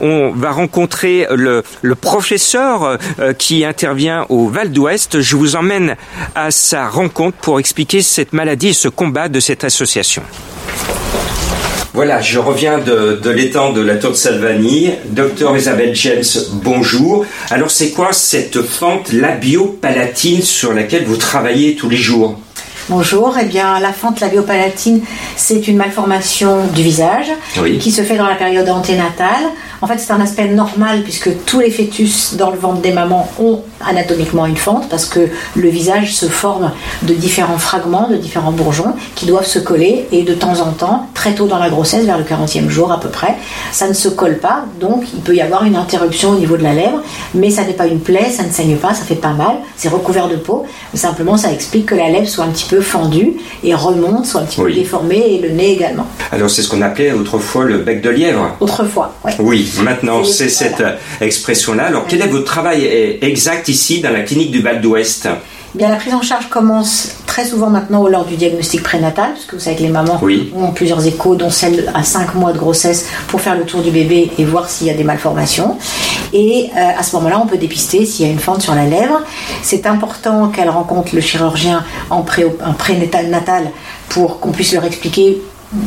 On 0.00 0.30
va 0.30 0.52
rencontrer 0.52 1.26
le, 1.30 1.64
le 1.82 1.94
professeur 1.94 2.98
euh, 3.18 3.32
qui 3.32 3.64
intervient 3.64 4.26
au 4.28 4.48
Val 4.48 4.70
d'Ouest. 4.70 5.20
Je 5.20 5.36
vous 5.36 5.56
emmène 5.56 5.96
à 6.34 6.50
sa 6.50 6.88
rencontre 6.88 7.36
pour 7.38 7.58
expliquer 7.58 8.02
cette 8.02 8.32
maladie 8.32 8.68
et 8.68 8.72
ce 8.72 8.88
combat 8.88 9.28
de 9.28 9.40
cette 9.40 9.64
association. 9.64 10.22
Voilà, 11.92 12.20
je 12.20 12.38
reviens 12.38 12.78
de, 12.78 13.18
de 13.20 13.30
l'étang 13.30 13.72
de 13.72 13.80
la 13.80 13.96
Tour 13.96 14.12
de 14.12 14.16
Salvani. 14.16 14.92
Docteur 15.06 15.56
Isabelle 15.56 15.92
James, 15.96 16.22
bonjour. 16.52 17.24
Alors 17.50 17.72
c'est 17.72 17.90
quoi 17.90 18.12
cette 18.12 18.62
fente 18.62 19.12
labiopalatine 19.12 20.40
sur 20.40 20.72
laquelle 20.72 21.04
vous 21.04 21.16
travaillez 21.16 21.74
tous 21.74 21.88
les 21.88 21.96
jours? 21.96 22.38
Bonjour, 22.88 23.36
eh 23.42 23.44
bien 23.44 23.80
la 23.80 23.92
fente 23.92 24.20
labiopalatine, 24.20 25.00
c'est 25.36 25.66
une 25.66 25.76
malformation 25.76 26.64
du 26.68 26.82
visage 26.82 27.32
qui 27.80 27.90
se 27.90 28.02
fait 28.02 28.16
dans 28.16 28.26
la 28.26 28.36
période 28.36 28.68
anténatale. 28.68 29.46
En 29.82 29.86
fait, 29.86 29.98
c'est 29.98 30.12
un 30.12 30.20
aspect 30.20 30.46
normal 30.48 31.02
puisque 31.02 31.30
tous 31.46 31.60
les 31.60 31.70
fœtus 31.70 32.34
dans 32.36 32.50
le 32.50 32.58
ventre 32.58 32.82
des 32.82 32.92
mamans 32.92 33.28
ont 33.40 33.62
anatomiquement 33.86 34.44
une 34.44 34.56
fente 34.56 34.88
parce 34.90 35.06
que 35.06 35.20
le 35.56 35.68
visage 35.68 36.14
se 36.14 36.26
forme 36.26 36.70
de 37.02 37.14
différents 37.14 37.58
fragments, 37.58 38.08
de 38.10 38.16
différents 38.16 38.52
bourgeons 38.52 38.94
qui 39.14 39.24
doivent 39.24 39.46
se 39.46 39.58
coller 39.58 40.06
et 40.12 40.22
de 40.22 40.34
temps 40.34 40.60
en 40.60 40.72
temps, 40.72 41.06
très 41.14 41.34
tôt 41.34 41.46
dans 41.46 41.58
la 41.58 41.70
grossesse, 41.70 42.04
vers 42.04 42.18
le 42.18 42.24
40e 42.24 42.68
jour 42.68 42.92
à 42.92 43.00
peu 43.00 43.08
près, 43.08 43.36
ça 43.72 43.88
ne 43.88 43.94
se 43.94 44.08
colle 44.08 44.38
pas, 44.38 44.64
donc 44.80 45.04
il 45.14 45.20
peut 45.20 45.34
y 45.34 45.40
avoir 45.40 45.64
une 45.64 45.76
interruption 45.76 46.30
au 46.30 46.38
niveau 46.38 46.56
de 46.58 46.62
la 46.62 46.74
lèvre, 46.74 47.02
mais 47.34 47.50
ça 47.50 47.64
n'est 47.64 47.72
pas 47.72 47.86
une 47.86 48.00
plaie, 48.00 48.30
ça 48.30 48.42
ne 48.42 48.50
saigne 48.50 48.76
pas, 48.76 48.92
ça 48.92 49.04
fait 49.04 49.14
pas 49.14 49.32
mal, 49.32 49.56
c'est 49.76 49.88
recouvert 49.88 50.28
de 50.28 50.36
peau, 50.36 50.66
simplement 50.94 51.36
ça 51.36 51.52
explique 51.52 51.86
que 51.86 51.94
la 51.94 52.10
lèvre 52.10 52.28
soit 52.28 52.44
un 52.44 52.50
petit 52.50 52.68
peu 52.68 52.80
fendue 52.82 53.32
et 53.64 53.74
remonte, 53.74 54.26
soit 54.26 54.42
un 54.42 54.44
petit 54.44 54.60
peu 54.60 54.72
déformée 54.72 55.24
et 55.34 55.40
le 55.40 55.50
nez 55.50 55.72
également. 55.72 56.06
Alors 56.32 56.50
c'est 56.50 56.62
ce 56.62 56.68
qu'on 56.68 56.82
appelait 56.82 57.12
autrefois 57.12 57.64
le 57.64 57.78
bec 57.78 58.02
de 58.02 58.10
lièvre. 58.10 58.56
Autrefois, 58.60 59.14
oui. 59.24 59.32
Oui, 59.38 59.69
maintenant 59.82 60.24
c'est 60.24 60.48
cette 60.48 60.82
expression-là. 61.20 61.84
Alors 61.84 62.06
quel 62.08 62.22
est 62.22 62.28
votre 62.28 62.44
travail 62.44 63.18
exact 63.20 63.68
ici 63.68 64.00
dans 64.00 64.10
la 64.10 64.20
clinique 64.20 64.50
du 64.50 64.60
Val 64.60 64.80
d'Ouest 64.80 65.28
Bien, 65.72 65.88
la 65.88 65.96
prise 65.96 66.14
en 66.14 66.22
charge 66.22 66.48
commence 66.48 67.18
très 67.26 67.44
souvent 67.44 67.70
maintenant 67.70 68.08
lors 68.08 68.24
du 68.24 68.34
diagnostic 68.34 68.82
prénatal, 68.82 69.34
puisque 69.34 69.54
vous 69.54 69.60
savez 69.60 69.76
que 69.76 69.82
les 69.82 69.88
mamans 69.88 70.20
ont 70.56 70.72
plusieurs 70.72 71.06
échos, 71.06 71.36
dont 71.36 71.50
celle 71.50 71.88
à 71.94 72.02
5 72.02 72.34
mois 72.34 72.52
de 72.52 72.58
grossesse, 72.58 73.06
pour 73.28 73.40
faire 73.40 73.56
le 73.56 73.62
tour 73.64 73.80
du 73.80 73.92
bébé 73.92 74.32
et 74.36 74.44
voir 74.44 74.68
s'il 74.68 74.88
y 74.88 74.90
a 74.90 74.94
des 74.94 75.04
malformations. 75.04 75.78
Et 76.32 76.70
euh, 76.76 76.98
à 76.98 77.04
ce 77.04 77.14
moment-là, 77.16 77.40
on 77.40 77.46
peut 77.46 77.56
dépister 77.56 78.04
s'il 78.04 78.26
y 78.26 78.28
a 78.28 78.32
une 78.32 78.40
fente 78.40 78.62
sur 78.62 78.74
la 78.74 78.86
lèvre. 78.86 79.22
C'est 79.62 79.86
important 79.86 80.48
qu'elle 80.48 80.70
rencontre 80.70 81.14
le 81.14 81.20
chirurgien 81.20 81.84
en, 82.10 82.22
pré, 82.22 82.44
en 82.44 82.72
prénatal 82.72 83.28
natal 83.28 83.70
pour 84.08 84.40
qu'on 84.40 84.50
puisse 84.50 84.72
leur 84.72 84.84
expliquer 84.84 85.40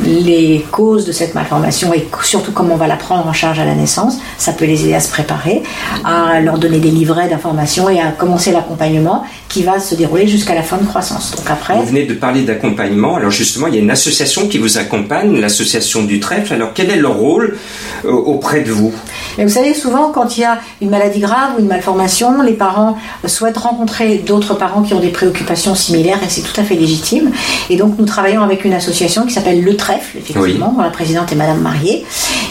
les 0.04 0.64
causes 0.70 1.04
de 1.04 1.12
cette 1.12 1.34
malformation 1.34 1.92
et 1.92 2.08
surtout 2.22 2.52
comment 2.52 2.74
on 2.74 2.78
va 2.78 2.86
la 2.86 2.96
prendre 2.96 3.26
en 3.26 3.32
charge 3.32 3.58
à 3.58 3.64
la 3.64 3.74
naissance. 3.74 4.18
Ça 4.38 4.52
peut 4.52 4.64
les 4.64 4.84
aider 4.84 4.94
à 4.94 5.00
se 5.00 5.10
préparer, 5.10 5.62
à 6.04 6.40
leur 6.40 6.58
donner 6.58 6.78
des 6.78 6.90
livrets 6.90 7.28
d'informations 7.28 7.90
et 7.90 8.00
à 8.00 8.10
commencer 8.10 8.50
l'accompagnement 8.52 9.24
qui 9.48 9.62
va 9.62 9.78
se 9.78 9.94
dérouler 9.94 10.26
jusqu'à 10.26 10.54
la 10.54 10.62
fin 10.62 10.78
de 10.78 10.86
croissance. 10.86 11.34
Donc 11.36 11.48
après, 11.50 11.76
vous 11.76 11.86
venez 11.86 12.06
de 12.06 12.14
parler 12.14 12.42
d'accompagnement. 12.42 13.16
Alors 13.16 13.30
justement, 13.30 13.66
il 13.66 13.74
y 13.74 13.78
a 13.78 13.80
une 13.80 13.90
association 13.90 14.48
qui 14.48 14.58
vous 14.58 14.78
accompagne, 14.78 15.38
l'association 15.38 16.02
du 16.02 16.18
trèfle. 16.18 16.54
Alors 16.54 16.70
quel 16.74 16.90
est 16.90 16.96
leur 16.96 17.16
rôle 17.16 17.58
euh, 18.04 18.10
auprès 18.10 18.62
de 18.62 18.72
vous? 18.72 18.92
Mais 19.36 19.44
Vous 19.44 19.52
savez, 19.52 19.74
souvent 19.74 20.10
quand 20.12 20.38
il 20.38 20.40
y 20.40 20.44
a 20.44 20.60
une 20.80 20.90
maladie 20.90 21.20
grave 21.20 21.52
ou 21.56 21.60
une 21.60 21.68
malformation, 21.68 22.40
les 22.42 22.54
parents 22.54 22.96
souhaitent 23.26 23.58
rencontrer 23.58 24.18
d'autres 24.18 24.54
parents 24.54 24.82
qui 24.82 24.94
ont 24.94 25.00
des 25.00 25.08
préoccupations 25.08 25.74
similaires 25.74 26.20
et 26.24 26.30
c'est 26.30 26.42
tout 26.42 26.58
à 26.58 26.64
fait 26.64 26.74
légitime. 26.74 27.30
Et 27.68 27.76
donc 27.76 27.98
nous 27.98 28.06
travaillons 28.06 28.42
avec 28.42 28.64
une 28.64 28.72
association 28.72 29.26
qui 29.26 29.32
s'appelle 29.32 29.62
Le 29.62 29.73
Trèfle, 29.76 30.18
effectivement, 30.18 30.72
dont 30.72 30.82
la 30.82 30.90
présidente 30.90 31.32
est 31.32 31.36
Madame 31.36 31.60
Marié. 31.60 32.04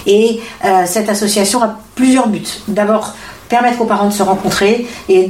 Et 0.05 0.41
euh, 0.65 0.83
cette 0.85 1.09
association 1.09 1.61
a 1.63 1.77
plusieurs 1.95 2.27
buts. 2.27 2.41
D'abord, 2.67 3.13
permettre 3.49 3.81
aux 3.81 3.85
parents 3.85 4.07
de 4.07 4.13
se 4.13 4.23
rencontrer 4.23 4.87
et 5.09 5.29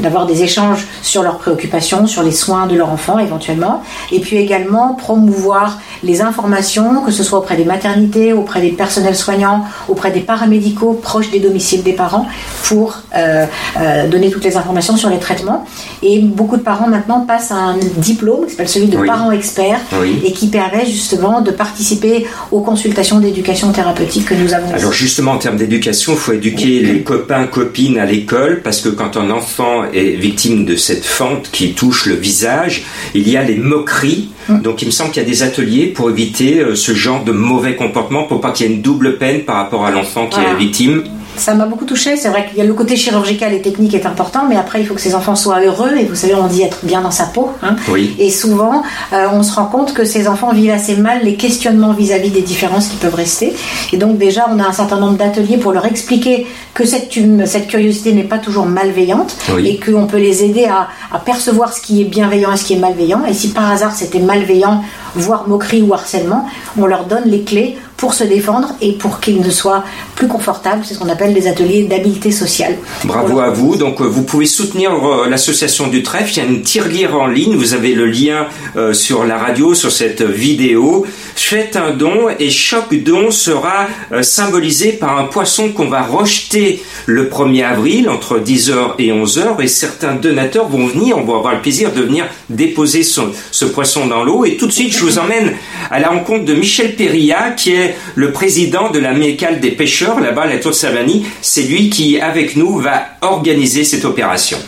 d'avoir 0.00 0.26
des 0.26 0.42
échanges 0.42 0.86
sur 1.02 1.22
leurs 1.22 1.38
préoccupations, 1.38 2.06
sur 2.06 2.22
les 2.22 2.32
soins 2.32 2.66
de 2.66 2.76
leur 2.76 2.90
enfant 2.90 3.18
éventuellement, 3.18 3.82
et 4.12 4.20
puis 4.20 4.36
également 4.36 4.94
promouvoir 4.94 5.78
les 6.02 6.20
informations, 6.20 7.02
que 7.02 7.10
ce 7.10 7.22
soit 7.22 7.38
auprès 7.38 7.56
des 7.56 7.64
maternités, 7.64 8.32
auprès 8.32 8.60
des 8.60 8.70
personnels 8.70 9.16
soignants, 9.16 9.64
auprès 9.88 10.10
des 10.10 10.20
paramédicaux 10.20 10.92
proches 10.92 11.30
des 11.30 11.40
domiciles 11.40 11.82
des 11.82 11.92
parents, 11.92 12.26
pour 12.64 12.98
euh, 13.16 13.46
euh, 13.80 14.08
donner 14.08 14.30
toutes 14.30 14.44
les 14.44 14.56
informations 14.56 14.96
sur 14.96 15.10
les 15.10 15.18
traitements. 15.18 15.66
Et 16.02 16.20
beaucoup 16.20 16.56
de 16.56 16.62
parents 16.62 16.88
maintenant 16.88 17.20
passent 17.20 17.50
un 17.50 17.76
diplôme 17.96 18.44
qui 18.44 18.52
s'appelle 18.52 18.68
celui 18.68 18.86
de 18.86 18.98
parents 18.98 19.32
experts 19.32 19.80
et 20.24 20.32
qui 20.32 20.48
permet 20.48 20.86
justement 20.86 21.40
de 21.40 21.50
participer 21.50 22.26
aux 22.52 22.60
consultations 22.60 23.18
d'éducation 23.20 23.72
thérapeutique 23.72 24.26
que 24.26 24.34
nous 24.34 24.54
avons. 24.54 24.72
Alors 24.74 24.92
justement 24.92 25.32
en 25.32 25.38
termes 25.38 25.56
d'éducation, 25.56 26.12
il 26.12 26.18
faut 26.18 26.32
éduquer 26.32 26.80
les 26.80 26.97
copains, 27.02 27.46
copines 27.46 27.98
à 27.98 28.06
l'école, 28.06 28.60
parce 28.62 28.80
que 28.80 28.88
quand 28.88 29.16
un 29.16 29.30
enfant 29.30 29.84
est 29.92 30.16
victime 30.16 30.64
de 30.64 30.76
cette 30.76 31.04
fente 31.04 31.50
qui 31.50 31.72
touche 31.72 32.06
le 32.06 32.14
visage, 32.14 32.84
il 33.14 33.28
y 33.28 33.36
a 33.36 33.42
les 33.42 33.56
moqueries. 33.56 34.30
Mm. 34.48 34.60
Donc 34.62 34.82
il 34.82 34.86
me 34.86 34.90
semble 34.90 35.10
qu'il 35.10 35.22
y 35.22 35.26
a 35.26 35.28
des 35.28 35.42
ateliers 35.42 35.86
pour 35.86 36.10
éviter 36.10 36.60
euh, 36.60 36.74
ce 36.74 36.92
genre 36.92 37.24
de 37.24 37.32
mauvais 37.32 37.76
comportement, 37.76 38.24
pour 38.24 38.40
pas 38.40 38.52
qu'il 38.52 38.66
y 38.66 38.70
ait 38.70 38.74
une 38.74 38.82
double 38.82 39.18
peine 39.18 39.42
par 39.42 39.56
rapport 39.56 39.84
à 39.84 39.90
l'enfant 39.90 40.26
qui 40.26 40.40
est 40.40 40.56
victime 40.58 41.02
ça 41.38 41.54
m'a 41.54 41.66
beaucoup 41.66 41.84
touché. 41.84 42.16
C'est 42.16 42.28
vrai 42.28 42.46
qu'il 42.46 42.58
y 42.58 42.60
a 42.60 42.64
le 42.64 42.74
côté 42.74 42.96
chirurgical 42.96 43.52
et 43.54 43.62
technique 43.62 43.94
est 43.94 44.06
important, 44.06 44.46
mais 44.48 44.56
après, 44.56 44.80
il 44.80 44.86
faut 44.86 44.94
que 44.94 45.00
ces 45.00 45.14
enfants 45.14 45.36
soient 45.36 45.60
heureux. 45.60 45.96
Et 45.98 46.04
vous 46.04 46.14
savez, 46.14 46.34
on 46.34 46.46
dit 46.46 46.62
être 46.62 46.84
bien 46.84 47.00
dans 47.00 47.10
sa 47.10 47.24
peau. 47.24 47.50
Hein. 47.62 47.76
Et 48.18 48.30
souvent, 48.30 48.82
euh, 49.12 49.26
on 49.32 49.42
se 49.42 49.54
rend 49.54 49.66
compte 49.66 49.94
que 49.94 50.04
ces 50.04 50.28
enfants 50.28 50.52
vivent 50.52 50.70
assez 50.72 50.96
mal 50.96 51.20
les 51.22 51.34
questionnements 51.34 51.92
vis-à-vis 51.92 52.30
des 52.30 52.42
différences 52.42 52.88
qui 52.88 52.96
peuvent 52.96 53.14
rester. 53.14 53.54
Et 53.92 53.96
donc, 53.96 54.18
déjà, 54.18 54.46
on 54.50 54.58
a 54.58 54.66
un 54.66 54.72
certain 54.72 54.98
nombre 54.98 55.16
d'ateliers 55.16 55.58
pour 55.58 55.72
leur 55.72 55.86
expliquer 55.86 56.46
que 56.74 56.84
cette, 56.84 57.12
cette 57.46 57.66
curiosité 57.66 58.12
n'est 58.12 58.24
pas 58.24 58.38
toujours 58.38 58.66
malveillante 58.66 59.36
et 59.64 59.78
qu'on 59.78 60.06
peut 60.06 60.18
les 60.18 60.44
aider 60.44 60.66
à, 60.66 60.88
à 61.12 61.18
percevoir 61.18 61.72
ce 61.72 61.80
qui 61.80 62.02
est 62.02 62.04
bienveillant 62.04 62.52
et 62.52 62.56
ce 62.56 62.64
qui 62.64 62.74
est 62.74 62.78
malveillant. 62.78 63.22
Et 63.28 63.34
si 63.34 63.48
par 63.48 63.70
hasard 63.70 63.92
c'était 63.94 64.20
malveillant, 64.20 64.82
voire 65.14 65.48
moquerie 65.48 65.82
ou 65.82 65.92
harcèlement, 65.94 66.46
on 66.78 66.86
leur 66.86 67.04
donne 67.04 67.24
les 67.26 67.42
clés 67.42 67.76
pour 67.98 68.14
se 68.14 68.24
défendre 68.24 68.74
et 68.80 68.92
pour 68.92 69.20
qu'ils 69.20 69.40
ne 69.40 69.50
soient 69.50 69.84
plus 70.14 70.28
confortables. 70.28 70.82
C'est 70.86 70.94
ce 70.94 71.00
qu'on 71.00 71.08
appelle 71.08 71.34
les 71.34 71.48
ateliers 71.48 71.82
d'habileté 71.82 72.30
sociale. 72.30 72.76
Bravo 73.04 73.40
à 73.40 73.50
vous. 73.50 73.76
Donc 73.76 74.00
euh, 74.00 74.04
vous 74.04 74.22
pouvez 74.22 74.46
soutenir 74.46 74.92
euh, 74.92 75.28
l'association 75.28 75.88
du 75.88 76.02
trèfle. 76.04 76.32
Il 76.34 76.36
y 76.36 76.40
a 76.40 76.44
une 76.44 76.62
tirelire 76.62 77.16
en 77.16 77.26
ligne. 77.26 77.56
Vous 77.56 77.74
avez 77.74 77.94
le 77.94 78.06
lien 78.06 78.46
euh, 78.76 78.94
sur 78.94 79.24
la 79.24 79.36
radio, 79.36 79.74
sur 79.74 79.90
cette 79.90 80.22
vidéo. 80.22 81.06
Faites 81.34 81.74
un 81.74 81.90
don 81.90 82.28
et 82.38 82.50
chaque 82.50 82.94
don 82.94 83.30
sera 83.30 83.88
symbolisé 84.22 84.92
par 84.92 85.18
un 85.18 85.24
poisson 85.24 85.70
qu'on 85.70 85.88
va 85.88 86.02
rejeter 86.02 86.82
le 87.06 87.28
1er 87.28 87.64
avril 87.64 88.08
entre 88.08 88.38
10h 88.38 88.94
et 88.98 89.08
11h 89.08 89.60
et 89.60 89.68
certains 89.68 90.14
donateurs 90.14 90.68
vont 90.68 90.86
venir, 90.86 91.16
on 91.16 91.22
va 91.22 91.38
avoir 91.38 91.54
le 91.54 91.60
plaisir 91.60 91.92
de 91.92 92.02
venir 92.02 92.26
déposer 92.50 93.02
ce 93.02 93.64
poisson 93.64 94.06
dans 94.06 94.24
l'eau 94.24 94.44
et 94.44 94.56
tout 94.56 94.66
de 94.66 94.72
suite 94.72 94.92
je 94.92 95.04
vous 95.04 95.18
emmène 95.18 95.54
à 95.90 96.00
la 96.00 96.08
rencontre 96.08 96.44
de 96.44 96.54
Michel 96.54 96.96
Perilla 96.96 97.52
qui 97.52 97.72
est 97.72 97.87
le 98.14 98.32
président 98.32 98.90
de 98.90 98.98
la 98.98 99.12
mécale 99.12 99.60
des 99.60 99.70
pêcheurs 99.70 100.20
là-bas 100.20 100.46
la 100.46 100.58
Tour 100.58 100.74
de. 100.74 101.24
C'est 101.40 101.62
lui 101.62 101.90
qui, 101.90 102.20
avec 102.20 102.56
nous, 102.56 102.78
va 102.78 103.06
organiser 103.20 103.84
cette 103.84 104.04
opération. 104.04 104.58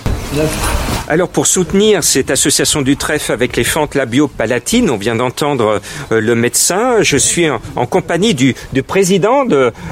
Alors 1.10 1.28
pour 1.28 1.48
soutenir 1.48 2.04
cette 2.04 2.30
association 2.30 2.82
du 2.82 2.96
trèfle 2.96 3.32
avec 3.32 3.56
les 3.56 3.64
fentes 3.64 3.96
labio-palatines, 3.96 4.90
on 4.90 4.96
vient 4.96 5.16
d'entendre 5.16 5.80
euh, 6.12 6.20
le 6.20 6.36
médecin, 6.36 7.02
je 7.02 7.16
suis 7.16 7.48
en, 7.50 7.86
compagnie 7.86 8.32
du, 8.32 8.54
président 8.86 9.44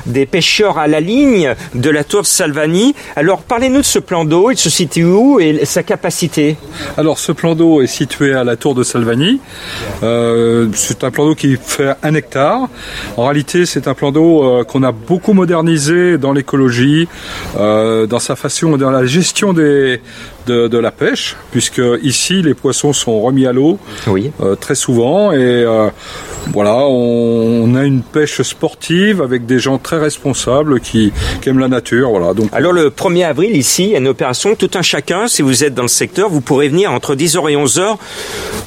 des 0.07 0.27
pêcheurs 0.27 0.79
à 0.79 0.87
la 0.87 1.01
ligne 1.01 1.57
de 1.75 1.91
la 1.91 2.05
tour 2.05 2.23
de 2.23 2.27
Salvani. 2.27 2.95
Alors 3.17 3.43
parlez-nous 3.43 3.81
de 3.81 3.85
ce 3.85 3.99
plan 3.99 4.25
d'eau, 4.25 4.53
il 4.53 4.57
se 4.57 4.71
situe 4.71 5.03
où 5.03 5.41
et 5.41 5.65
sa 5.65 5.83
capacité? 5.83 6.57
Alors 6.97 7.19
ce 7.19 7.33
plan 7.33 7.57
d'eau 7.57 7.83
est 7.83 7.89
situé 7.89 8.33
à 8.33 8.45
la 8.45 8.55
tour 8.55 8.77
de 8.77 8.85
Salvani. 8.85 9.41
Euh, 10.05 10.69
c'est 10.75 11.03
un 11.03 11.11
plan 11.11 11.27
d'eau 11.27 11.35
qui 11.35 11.59
fait 11.61 11.95
un 12.01 12.15
hectare. 12.15 12.69
En 13.17 13.25
réalité 13.25 13.67
c'est 13.67 13.89
un 13.89 13.95
plan 13.95 14.13
d'eau 14.13 14.45
euh, 14.45 14.63
qu'on 14.63 14.85
a 14.85 14.93
beaucoup 14.93 15.33
modernisé 15.33 16.17
dans 16.17 16.33
l'écologie, 16.33 17.09
dans 17.57 18.21
sa 18.21 18.37
façon, 18.37 18.77
dans 18.77 18.93
la 18.93 19.05
gestion 19.05 19.53
des, 19.53 20.01
de, 20.49 20.79
la 20.79 20.91
pêche, 20.91 21.37
puisque 21.51 21.83
ici 22.03 22.43
les 22.43 22.55
poissons 22.55 22.93
sont 22.93 23.21
remis 23.21 23.47
à 23.47 23.53
l'eau 23.53 23.79
oui. 24.07 24.31
Euh, 24.41 24.55
très 24.55 24.75
souvent 24.75 25.33
et 25.33 25.37
euh, 25.39 25.89
voilà, 26.53 26.77
on, 26.77 27.75
a 27.75 27.85
une 27.85 28.03
pêche 28.03 28.41
sportive 28.43 29.21
avec 29.23 29.47
des 29.47 29.59
gens 29.59 29.79
très 29.79 29.99
responsables 29.99 30.81
qui, 30.81 31.13
aiment 31.47 31.59
la 31.59 31.69
nature. 31.69 32.11
Voilà. 32.11 32.35
Donc, 32.35 32.49
Alors 32.53 32.73
le 32.73 32.91
1er 32.91 33.27
avril 33.27 33.57
ici, 33.57 33.85
il 33.85 33.91
y 33.91 33.95
a 33.95 33.99
une 33.99 34.09
opération 34.09 34.55
tout 34.55 34.71
un 34.75 34.83
chacun. 34.83 35.29
Si 35.29 35.43
vous 35.43 35.65
êtes 35.65 35.75
dans 35.75 35.83
le 35.83 35.89
secteur, 35.89 36.29
vous 36.31 36.41
pourrez 36.41 36.69
venir 36.69 36.93
entre 36.93 37.15
10h 37.15 37.51
et 37.51 37.57
11h 37.57 37.97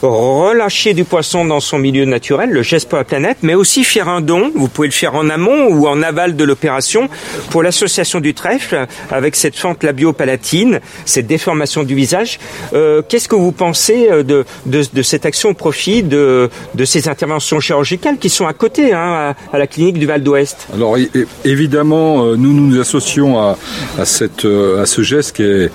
relâcher 0.02 0.94
du 0.94 1.04
poisson 1.04 1.46
dans 1.46 1.60
son 1.60 1.78
milieu 1.78 2.06
naturel, 2.06 2.50
le 2.50 2.64
geste 2.64 2.90
pour 2.90 2.98
la 2.98 3.04
planète, 3.04 3.38
mais 3.42 3.54
aussi 3.54 3.84
faire 3.84 4.10
un 4.10 4.22
don. 4.22 4.52
Vous 4.56 4.68
pouvez 4.68 4.88
le 4.88 4.94
faire 4.94 5.16
en 5.16 5.30
amont 5.30 5.68
ou 5.68 5.88
en 5.88 6.02
aval 6.02 6.36
de 6.36 6.44
l'opération 6.44 7.10
pour 7.50 7.64
l'association 7.64 8.20
du 8.20 8.34
trèfle 8.34 8.88
avec 9.10 9.36
cette 9.36 9.56
fente 9.56 9.84
labio-palatine, 9.84 10.80
cette 11.06 11.28
déformation 11.28 11.84
du 11.84 11.96
visage. 11.96 12.40
Euh, 12.74 13.02
qu'est-ce 13.08 13.28
que 13.28 13.36
vous 13.36 13.52
pensez 13.52 14.08
euh, 14.10 14.24
de, 14.24 15.02
cette 15.04 15.26
action 15.26 15.50
au 15.50 15.54
profit 15.54 16.04
de, 16.04 16.50
de 16.76 16.86
ces 16.86 17.08
interventions 17.08 17.60
chirurgicales 17.72 18.18
qui 18.18 18.30
sont 18.30 18.46
à 18.46 18.54
côté, 18.54 18.94
hein, 18.94 19.34
à, 19.54 19.58
la 19.58 19.68
clinique 19.68 19.98
du 19.98 20.06
Val 20.06 20.24
d'Ouest. 20.24 20.68
Alors 20.74 20.98
évidemment, 21.46 22.26
euh, 22.26 22.36
nous 22.36 22.54
nous 22.54 22.80
associons 22.80 23.40
à, 23.40 23.58
à, 23.98 24.06
cette, 24.06 24.46
à 24.46 24.86
ce 24.86 25.02
geste 25.02 25.36
qui 25.36 25.44
est, 25.44 25.72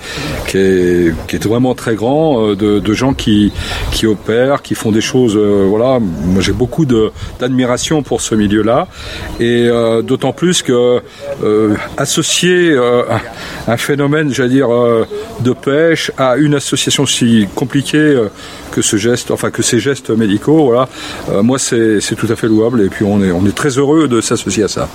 qui 0.47 0.57
est, 0.57 1.15
qui 1.27 1.35
est 1.37 1.45
vraiment 1.45 1.75
très 1.75 1.95
grand, 1.95 2.53
de, 2.55 2.79
de, 2.79 2.93
gens 2.93 3.13
qui, 3.13 3.51
qui 3.91 4.05
opèrent, 4.05 4.61
qui 4.61 4.75
font 4.75 4.91
des 4.91 5.01
choses. 5.01 5.37
voilà, 5.37 5.99
moi 5.99 6.41
j'ai 6.41 6.53
beaucoup 6.53 6.85
d'admiration 6.85 8.03
pour 8.03 8.21
ce 8.21 8.35
milieu-là, 8.35 8.87
et 9.39 9.69
d'autant 10.03 10.33
plus 10.33 10.61
que 10.61 11.01
associer 11.97 12.75
un 13.67 13.77
phénomène, 13.77 14.33
j'allais 14.33 14.49
dire, 14.49 14.69
de 15.41 15.53
paix 15.53 15.95
à 16.17 16.37
une 16.37 16.55
association 16.55 17.05
si 17.05 17.47
compliquée 17.55 17.97
euh, 17.97 18.29
que 18.71 18.81
ce 18.81 18.97
geste, 18.97 19.31
enfin 19.31 19.49
que 19.49 19.61
ces 19.61 19.79
gestes 19.79 20.09
médicaux, 20.09 20.65
voilà, 20.65 20.87
euh, 21.29 21.41
moi 21.41 21.57
c'est 21.57 21.76
tout 22.15 22.27
à 22.29 22.35
fait 22.35 22.47
louable 22.47 22.81
et 22.81 22.89
puis 22.89 23.03
on 23.05 23.23
est, 23.23 23.31
on 23.31 23.45
est 23.45 23.55
très 23.55 23.69
heureux 23.69 24.07
de 24.07 24.21
s'associer 24.21 24.63
à 24.63 24.67
ça. 24.67 24.89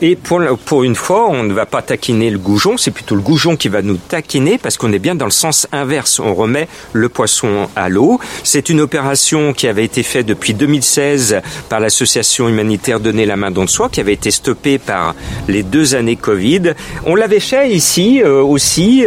Et 0.00 0.16
pour, 0.16 0.40
pour 0.64 0.84
une 0.84 0.94
fois, 0.94 1.28
on 1.30 1.44
ne 1.44 1.52
va 1.52 1.66
pas 1.66 1.82
taquiner 1.82 2.30
le 2.30 2.38
goujon, 2.38 2.76
c'est 2.76 2.90
plutôt 2.90 3.14
le 3.14 3.22
goujon 3.22 3.56
qui 3.56 3.68
va 3.68 3.82
nous 3.82 3.96
taquiner 3.96 4.58
parce 4.58 4.76
qu'on 4.76 4.92
est 4.92 4.98
bien 4.98 5.14
dans 5.14 5.24
le 5.24 5.30
sens 5.30 5.66
inverse. 5.72 6.20
On 6.20 6.34
remet 6.34 6.68
le 6.92 7.08
poisson 7.08 7.68
à 7.76 7.88
l'eau. 7.88 8.20
C'est 8.44 8.68
une 8.68 8.80
opération 8.80 9.52
qui 9.52 9.68
avait 9.68 9.84
été 9.84 10.02
faite 10.02 10.26
depuis 10.26 10.54
2016 10.54 11.40
par 11.68 11.80
l'association 11.80 12.48
humanitaire 12.48 13.00
Donner 13.00 13.26
la 13.26 13.36
main 13.36 13.50
dans 13.50 13.64
de 13.64 13.70
soi, 13.70 13.88
qui 13.88 14.00
avait 14.00 14.12
été 14.12 14.30
stoppée 14.30 14.78
par 14.78 15.14
les 15.48 15.62
deux 15.62 15.94
années 15.94 16.16
Covid. 16.16 16.74
On 17.06 17.14
l'avait 17.14 17.40
fait 17.40 17.70
ici 17.70 18.22
euh, 18.22 18.42
aussi 18.42 19.04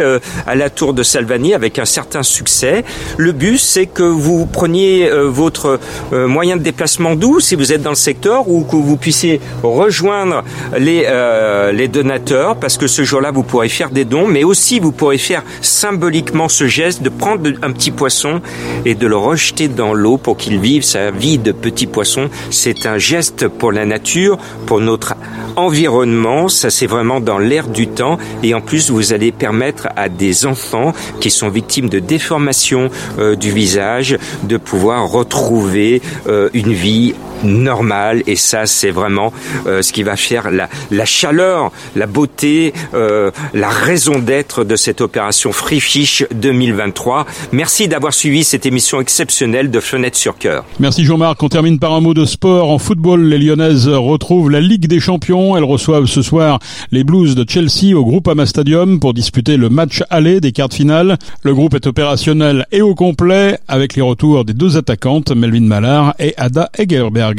à 0.47 0.55
la 0.55 0.69
tour 0.69 0.93
de 0.93 1.03
Salvador 1.03 1.35
avec 1.53 1.79
un 1.79 1.85
certain 1.85 2.23
succès. 2.23 2.83
Le 3.17 3.31
but, 3.31 3.57
c'est 3.57 3.87
que 3.87 4.03
vous 4.03 4.45
preniez 4.45 5.09
euh, 5.09 5.23
votre 5.29 5.79
euh, 6.13 6.27
moyen 6.27 6.55
de 6.57 6.61
déplacement 6.61 7.14
si 7.39 7.55
vous 7.55 7.71
êtes 7.73 7.81
dans 7.81 7.91
le 7.91 7.95
secteur 7.95 8.47
ou 8.49 8.63
que 8.63 8.75
vous 8.75 8.97
puissiez 8.97 9.39
rejoindre 9.63 10.43
les, 10.77 11.05
euh, 11.07 11.71
les 11.71 11.87
donateurs 11.87 12.55
parce 12.57 12.77
que 12.77 12.87
ce 12.87 13.03
jour-là, 13.03 13.31
vous 13.31 13.43
pourrez 13.43 13.69
faire 13.69 13.89
des 13.89 14.05
dons, 14.05 14.27
mais 14.27 14.43
aussi 14.43 14.79
vous 14.79 14.91
pourrez 14.91 15.17
faire 15.17 15.43
symboliquement 15.61 16.49
ce 16.49 16.67
geste 16.67 17.01
de 17.01 17.09
prendre 17.09 17.49
un 17.61 17.71
petit 17.71 17.91
poisson 17.91 18.41
et 18.85 18.95
de 18.95 19.07
le 19.07 19.17
rejeter 19.17 19.67
dans 19.67 19.93
l'eau 19.93 20.17
pour 20.17 20.37
qu'il 20.37 20.59
vive 20.59 20.83
sa 20.83 21.11
vie 21.11 21.37
de 21.37 21.51
petit 21.51 21.87
poisson. 21.87 22.29
C'est 22.49 22.85
un 22.85 22.97
geste 22.97 23.47
pour 23.47 23.71
la 23.71 23.85
nature, 23.85 24.37
pour 24.65 24.79
notre 24.79 25.15
environnement. 25.55 26.47
Ça, 26.47 26.69
c'est 26.69 26.87
vraiment 26.87 27.19
dans 27.19 27.37
l'air 27.37 27.67
du 27.67 27.87
temps. 27.87 28.17
Et 28.43 28.53
en 28.53 28.61
plus, 28.61 28.89
vous 28.89 29.13
allez 29.13 29.31
permettre 29.31 29.87
à 29.95 30.09
des 30.09 30.45
enfants 30.45 30.93
qui 31.19 31.29
sont 31.29 31.49
victimes 31.49 31.89
de 31.89 31.99
déformation 31.99 32.89
euh, 33.19 33.35
du 33.35 33.51
visage 33.51 34.17
de 34.43 34.57
pouvoir 34.57 35.09
retrouver 35.09 36.01
euh, 36.27 36.49
une 36.53 36.73
vie 36.73 37.04
Yeah. 37.05 37.34
Normal. 37.45 38.23
Et 38.27 38.35
ça, 38.35 38.65
c'est 38.65 38.91
vraiment 38.91 39.31
euh, 39.67 39.81
ce 39.81 39.93
qui 39.93 40.03
va 40.03 40.15
faire 40.15 40.51
la, 40.51 40.69
la 40.91 41.05
chaleur, 41.05 41.71
la 41.95 42.07
beauté, 42.07 42.73
euh, 42.93 43.31
la 43.53 43.69
raison 43.69 44.19
d'être 44.19 44.63
de 44.63 44.75
cette 44.75 45.01
opération 45.01 45.51
Free 45.51 45.79
Fish 45.79 46.23
2023. 46.33 47.25
Merci 47.51 47.87
d'avoir 47.87 48.13
suivi 48.13 48.43
cette 48.43 48.65
émission 48.65 49.01
exceptionnelle 49.01 49.71
de 49.71 49.79
Fenêtre 49.79 50.17
sur 50.17 50.37
Cœur. 50.37 50.65
Merci 50.79 51.05
Jean-Marc. 51.05 51.41
On 51.43 51.49
termine 51.49 51.79
par 51.79 51.93
un 51.93 52.01
mot 52.01 52.13
de 52.13 52.25
sport. 52.25 52.69
En 52.69 52.79
football, 52.79 53.23
les 53.23 53.37
Lyonnaises 53.37 53.87
retrouvent 53.87 54.49
la 54.49 54.61
Ligue 54.61 54.87
des 54.87 54.99
Champions. 54.99 55.57
Elles 55.57 55.63
reçoivent 55.63 56.05
ce 56.05 56.21
soir 56.21 56.59
les 56.91 57.03
Blues 57.03 57.35
de 57.35 57.45
Chelsea 57.47 57.95
au 57.95 58.03
Groupama 58.05 58.45
Stadium 58.45 58.99
pour 58.99 59.13
disputer 59.13 59.57
le 59.57 59.69
match 59.69 60.03
aller 60.09 60.41
des 60.41 60.51
quarts 60.51 60.69
de 60.69 60.73
finale. 60.73 61.17
Le 61.43 61.53
groupe 61.53 61.73
est 61.75 61.87
opérationnel 61.87 62.65
et 62.71 62.81
au 62.81 62.95
complet 62.95 63.59
avec 63.67 63.95
les 63.95 64.01
retours 64.01 64.45
des 64.45 64.53
deux 64.53 64.77
attaquantes, 64.77 65.31
Melvin 65.31 65.61
Mallard 65.61 66.13
et 66.19 66.33
Ada 66.37 66.69
Egerberg. 66.77 67.34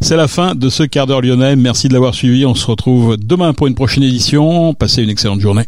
C'est 0.00 0.16
la 0.16 0.28
fin 0.28 0.54
de 0.54 0.68
ce 0.68 0.82
quart 0.82 1.06
d'heure 1.06 1.20
lyonnais. 1.20 1.56
Merci 1.56 1.88
de 1.88 1.92
l'avoir 1.92 2.14
suivi. 2.14 2.44
On 2.46 2.54
se 2.54 2.66
retrouve 2.66 3.16
demain 3.16 3.52
pour 3.52 3.66
une 3.66 3.74
prochaine 3.74 4.02
édition. 4.02 4.74
Passez 4.74 5.02
une 5.02 5.10
excellente 5.10 5.40
journée. 5.40 5.66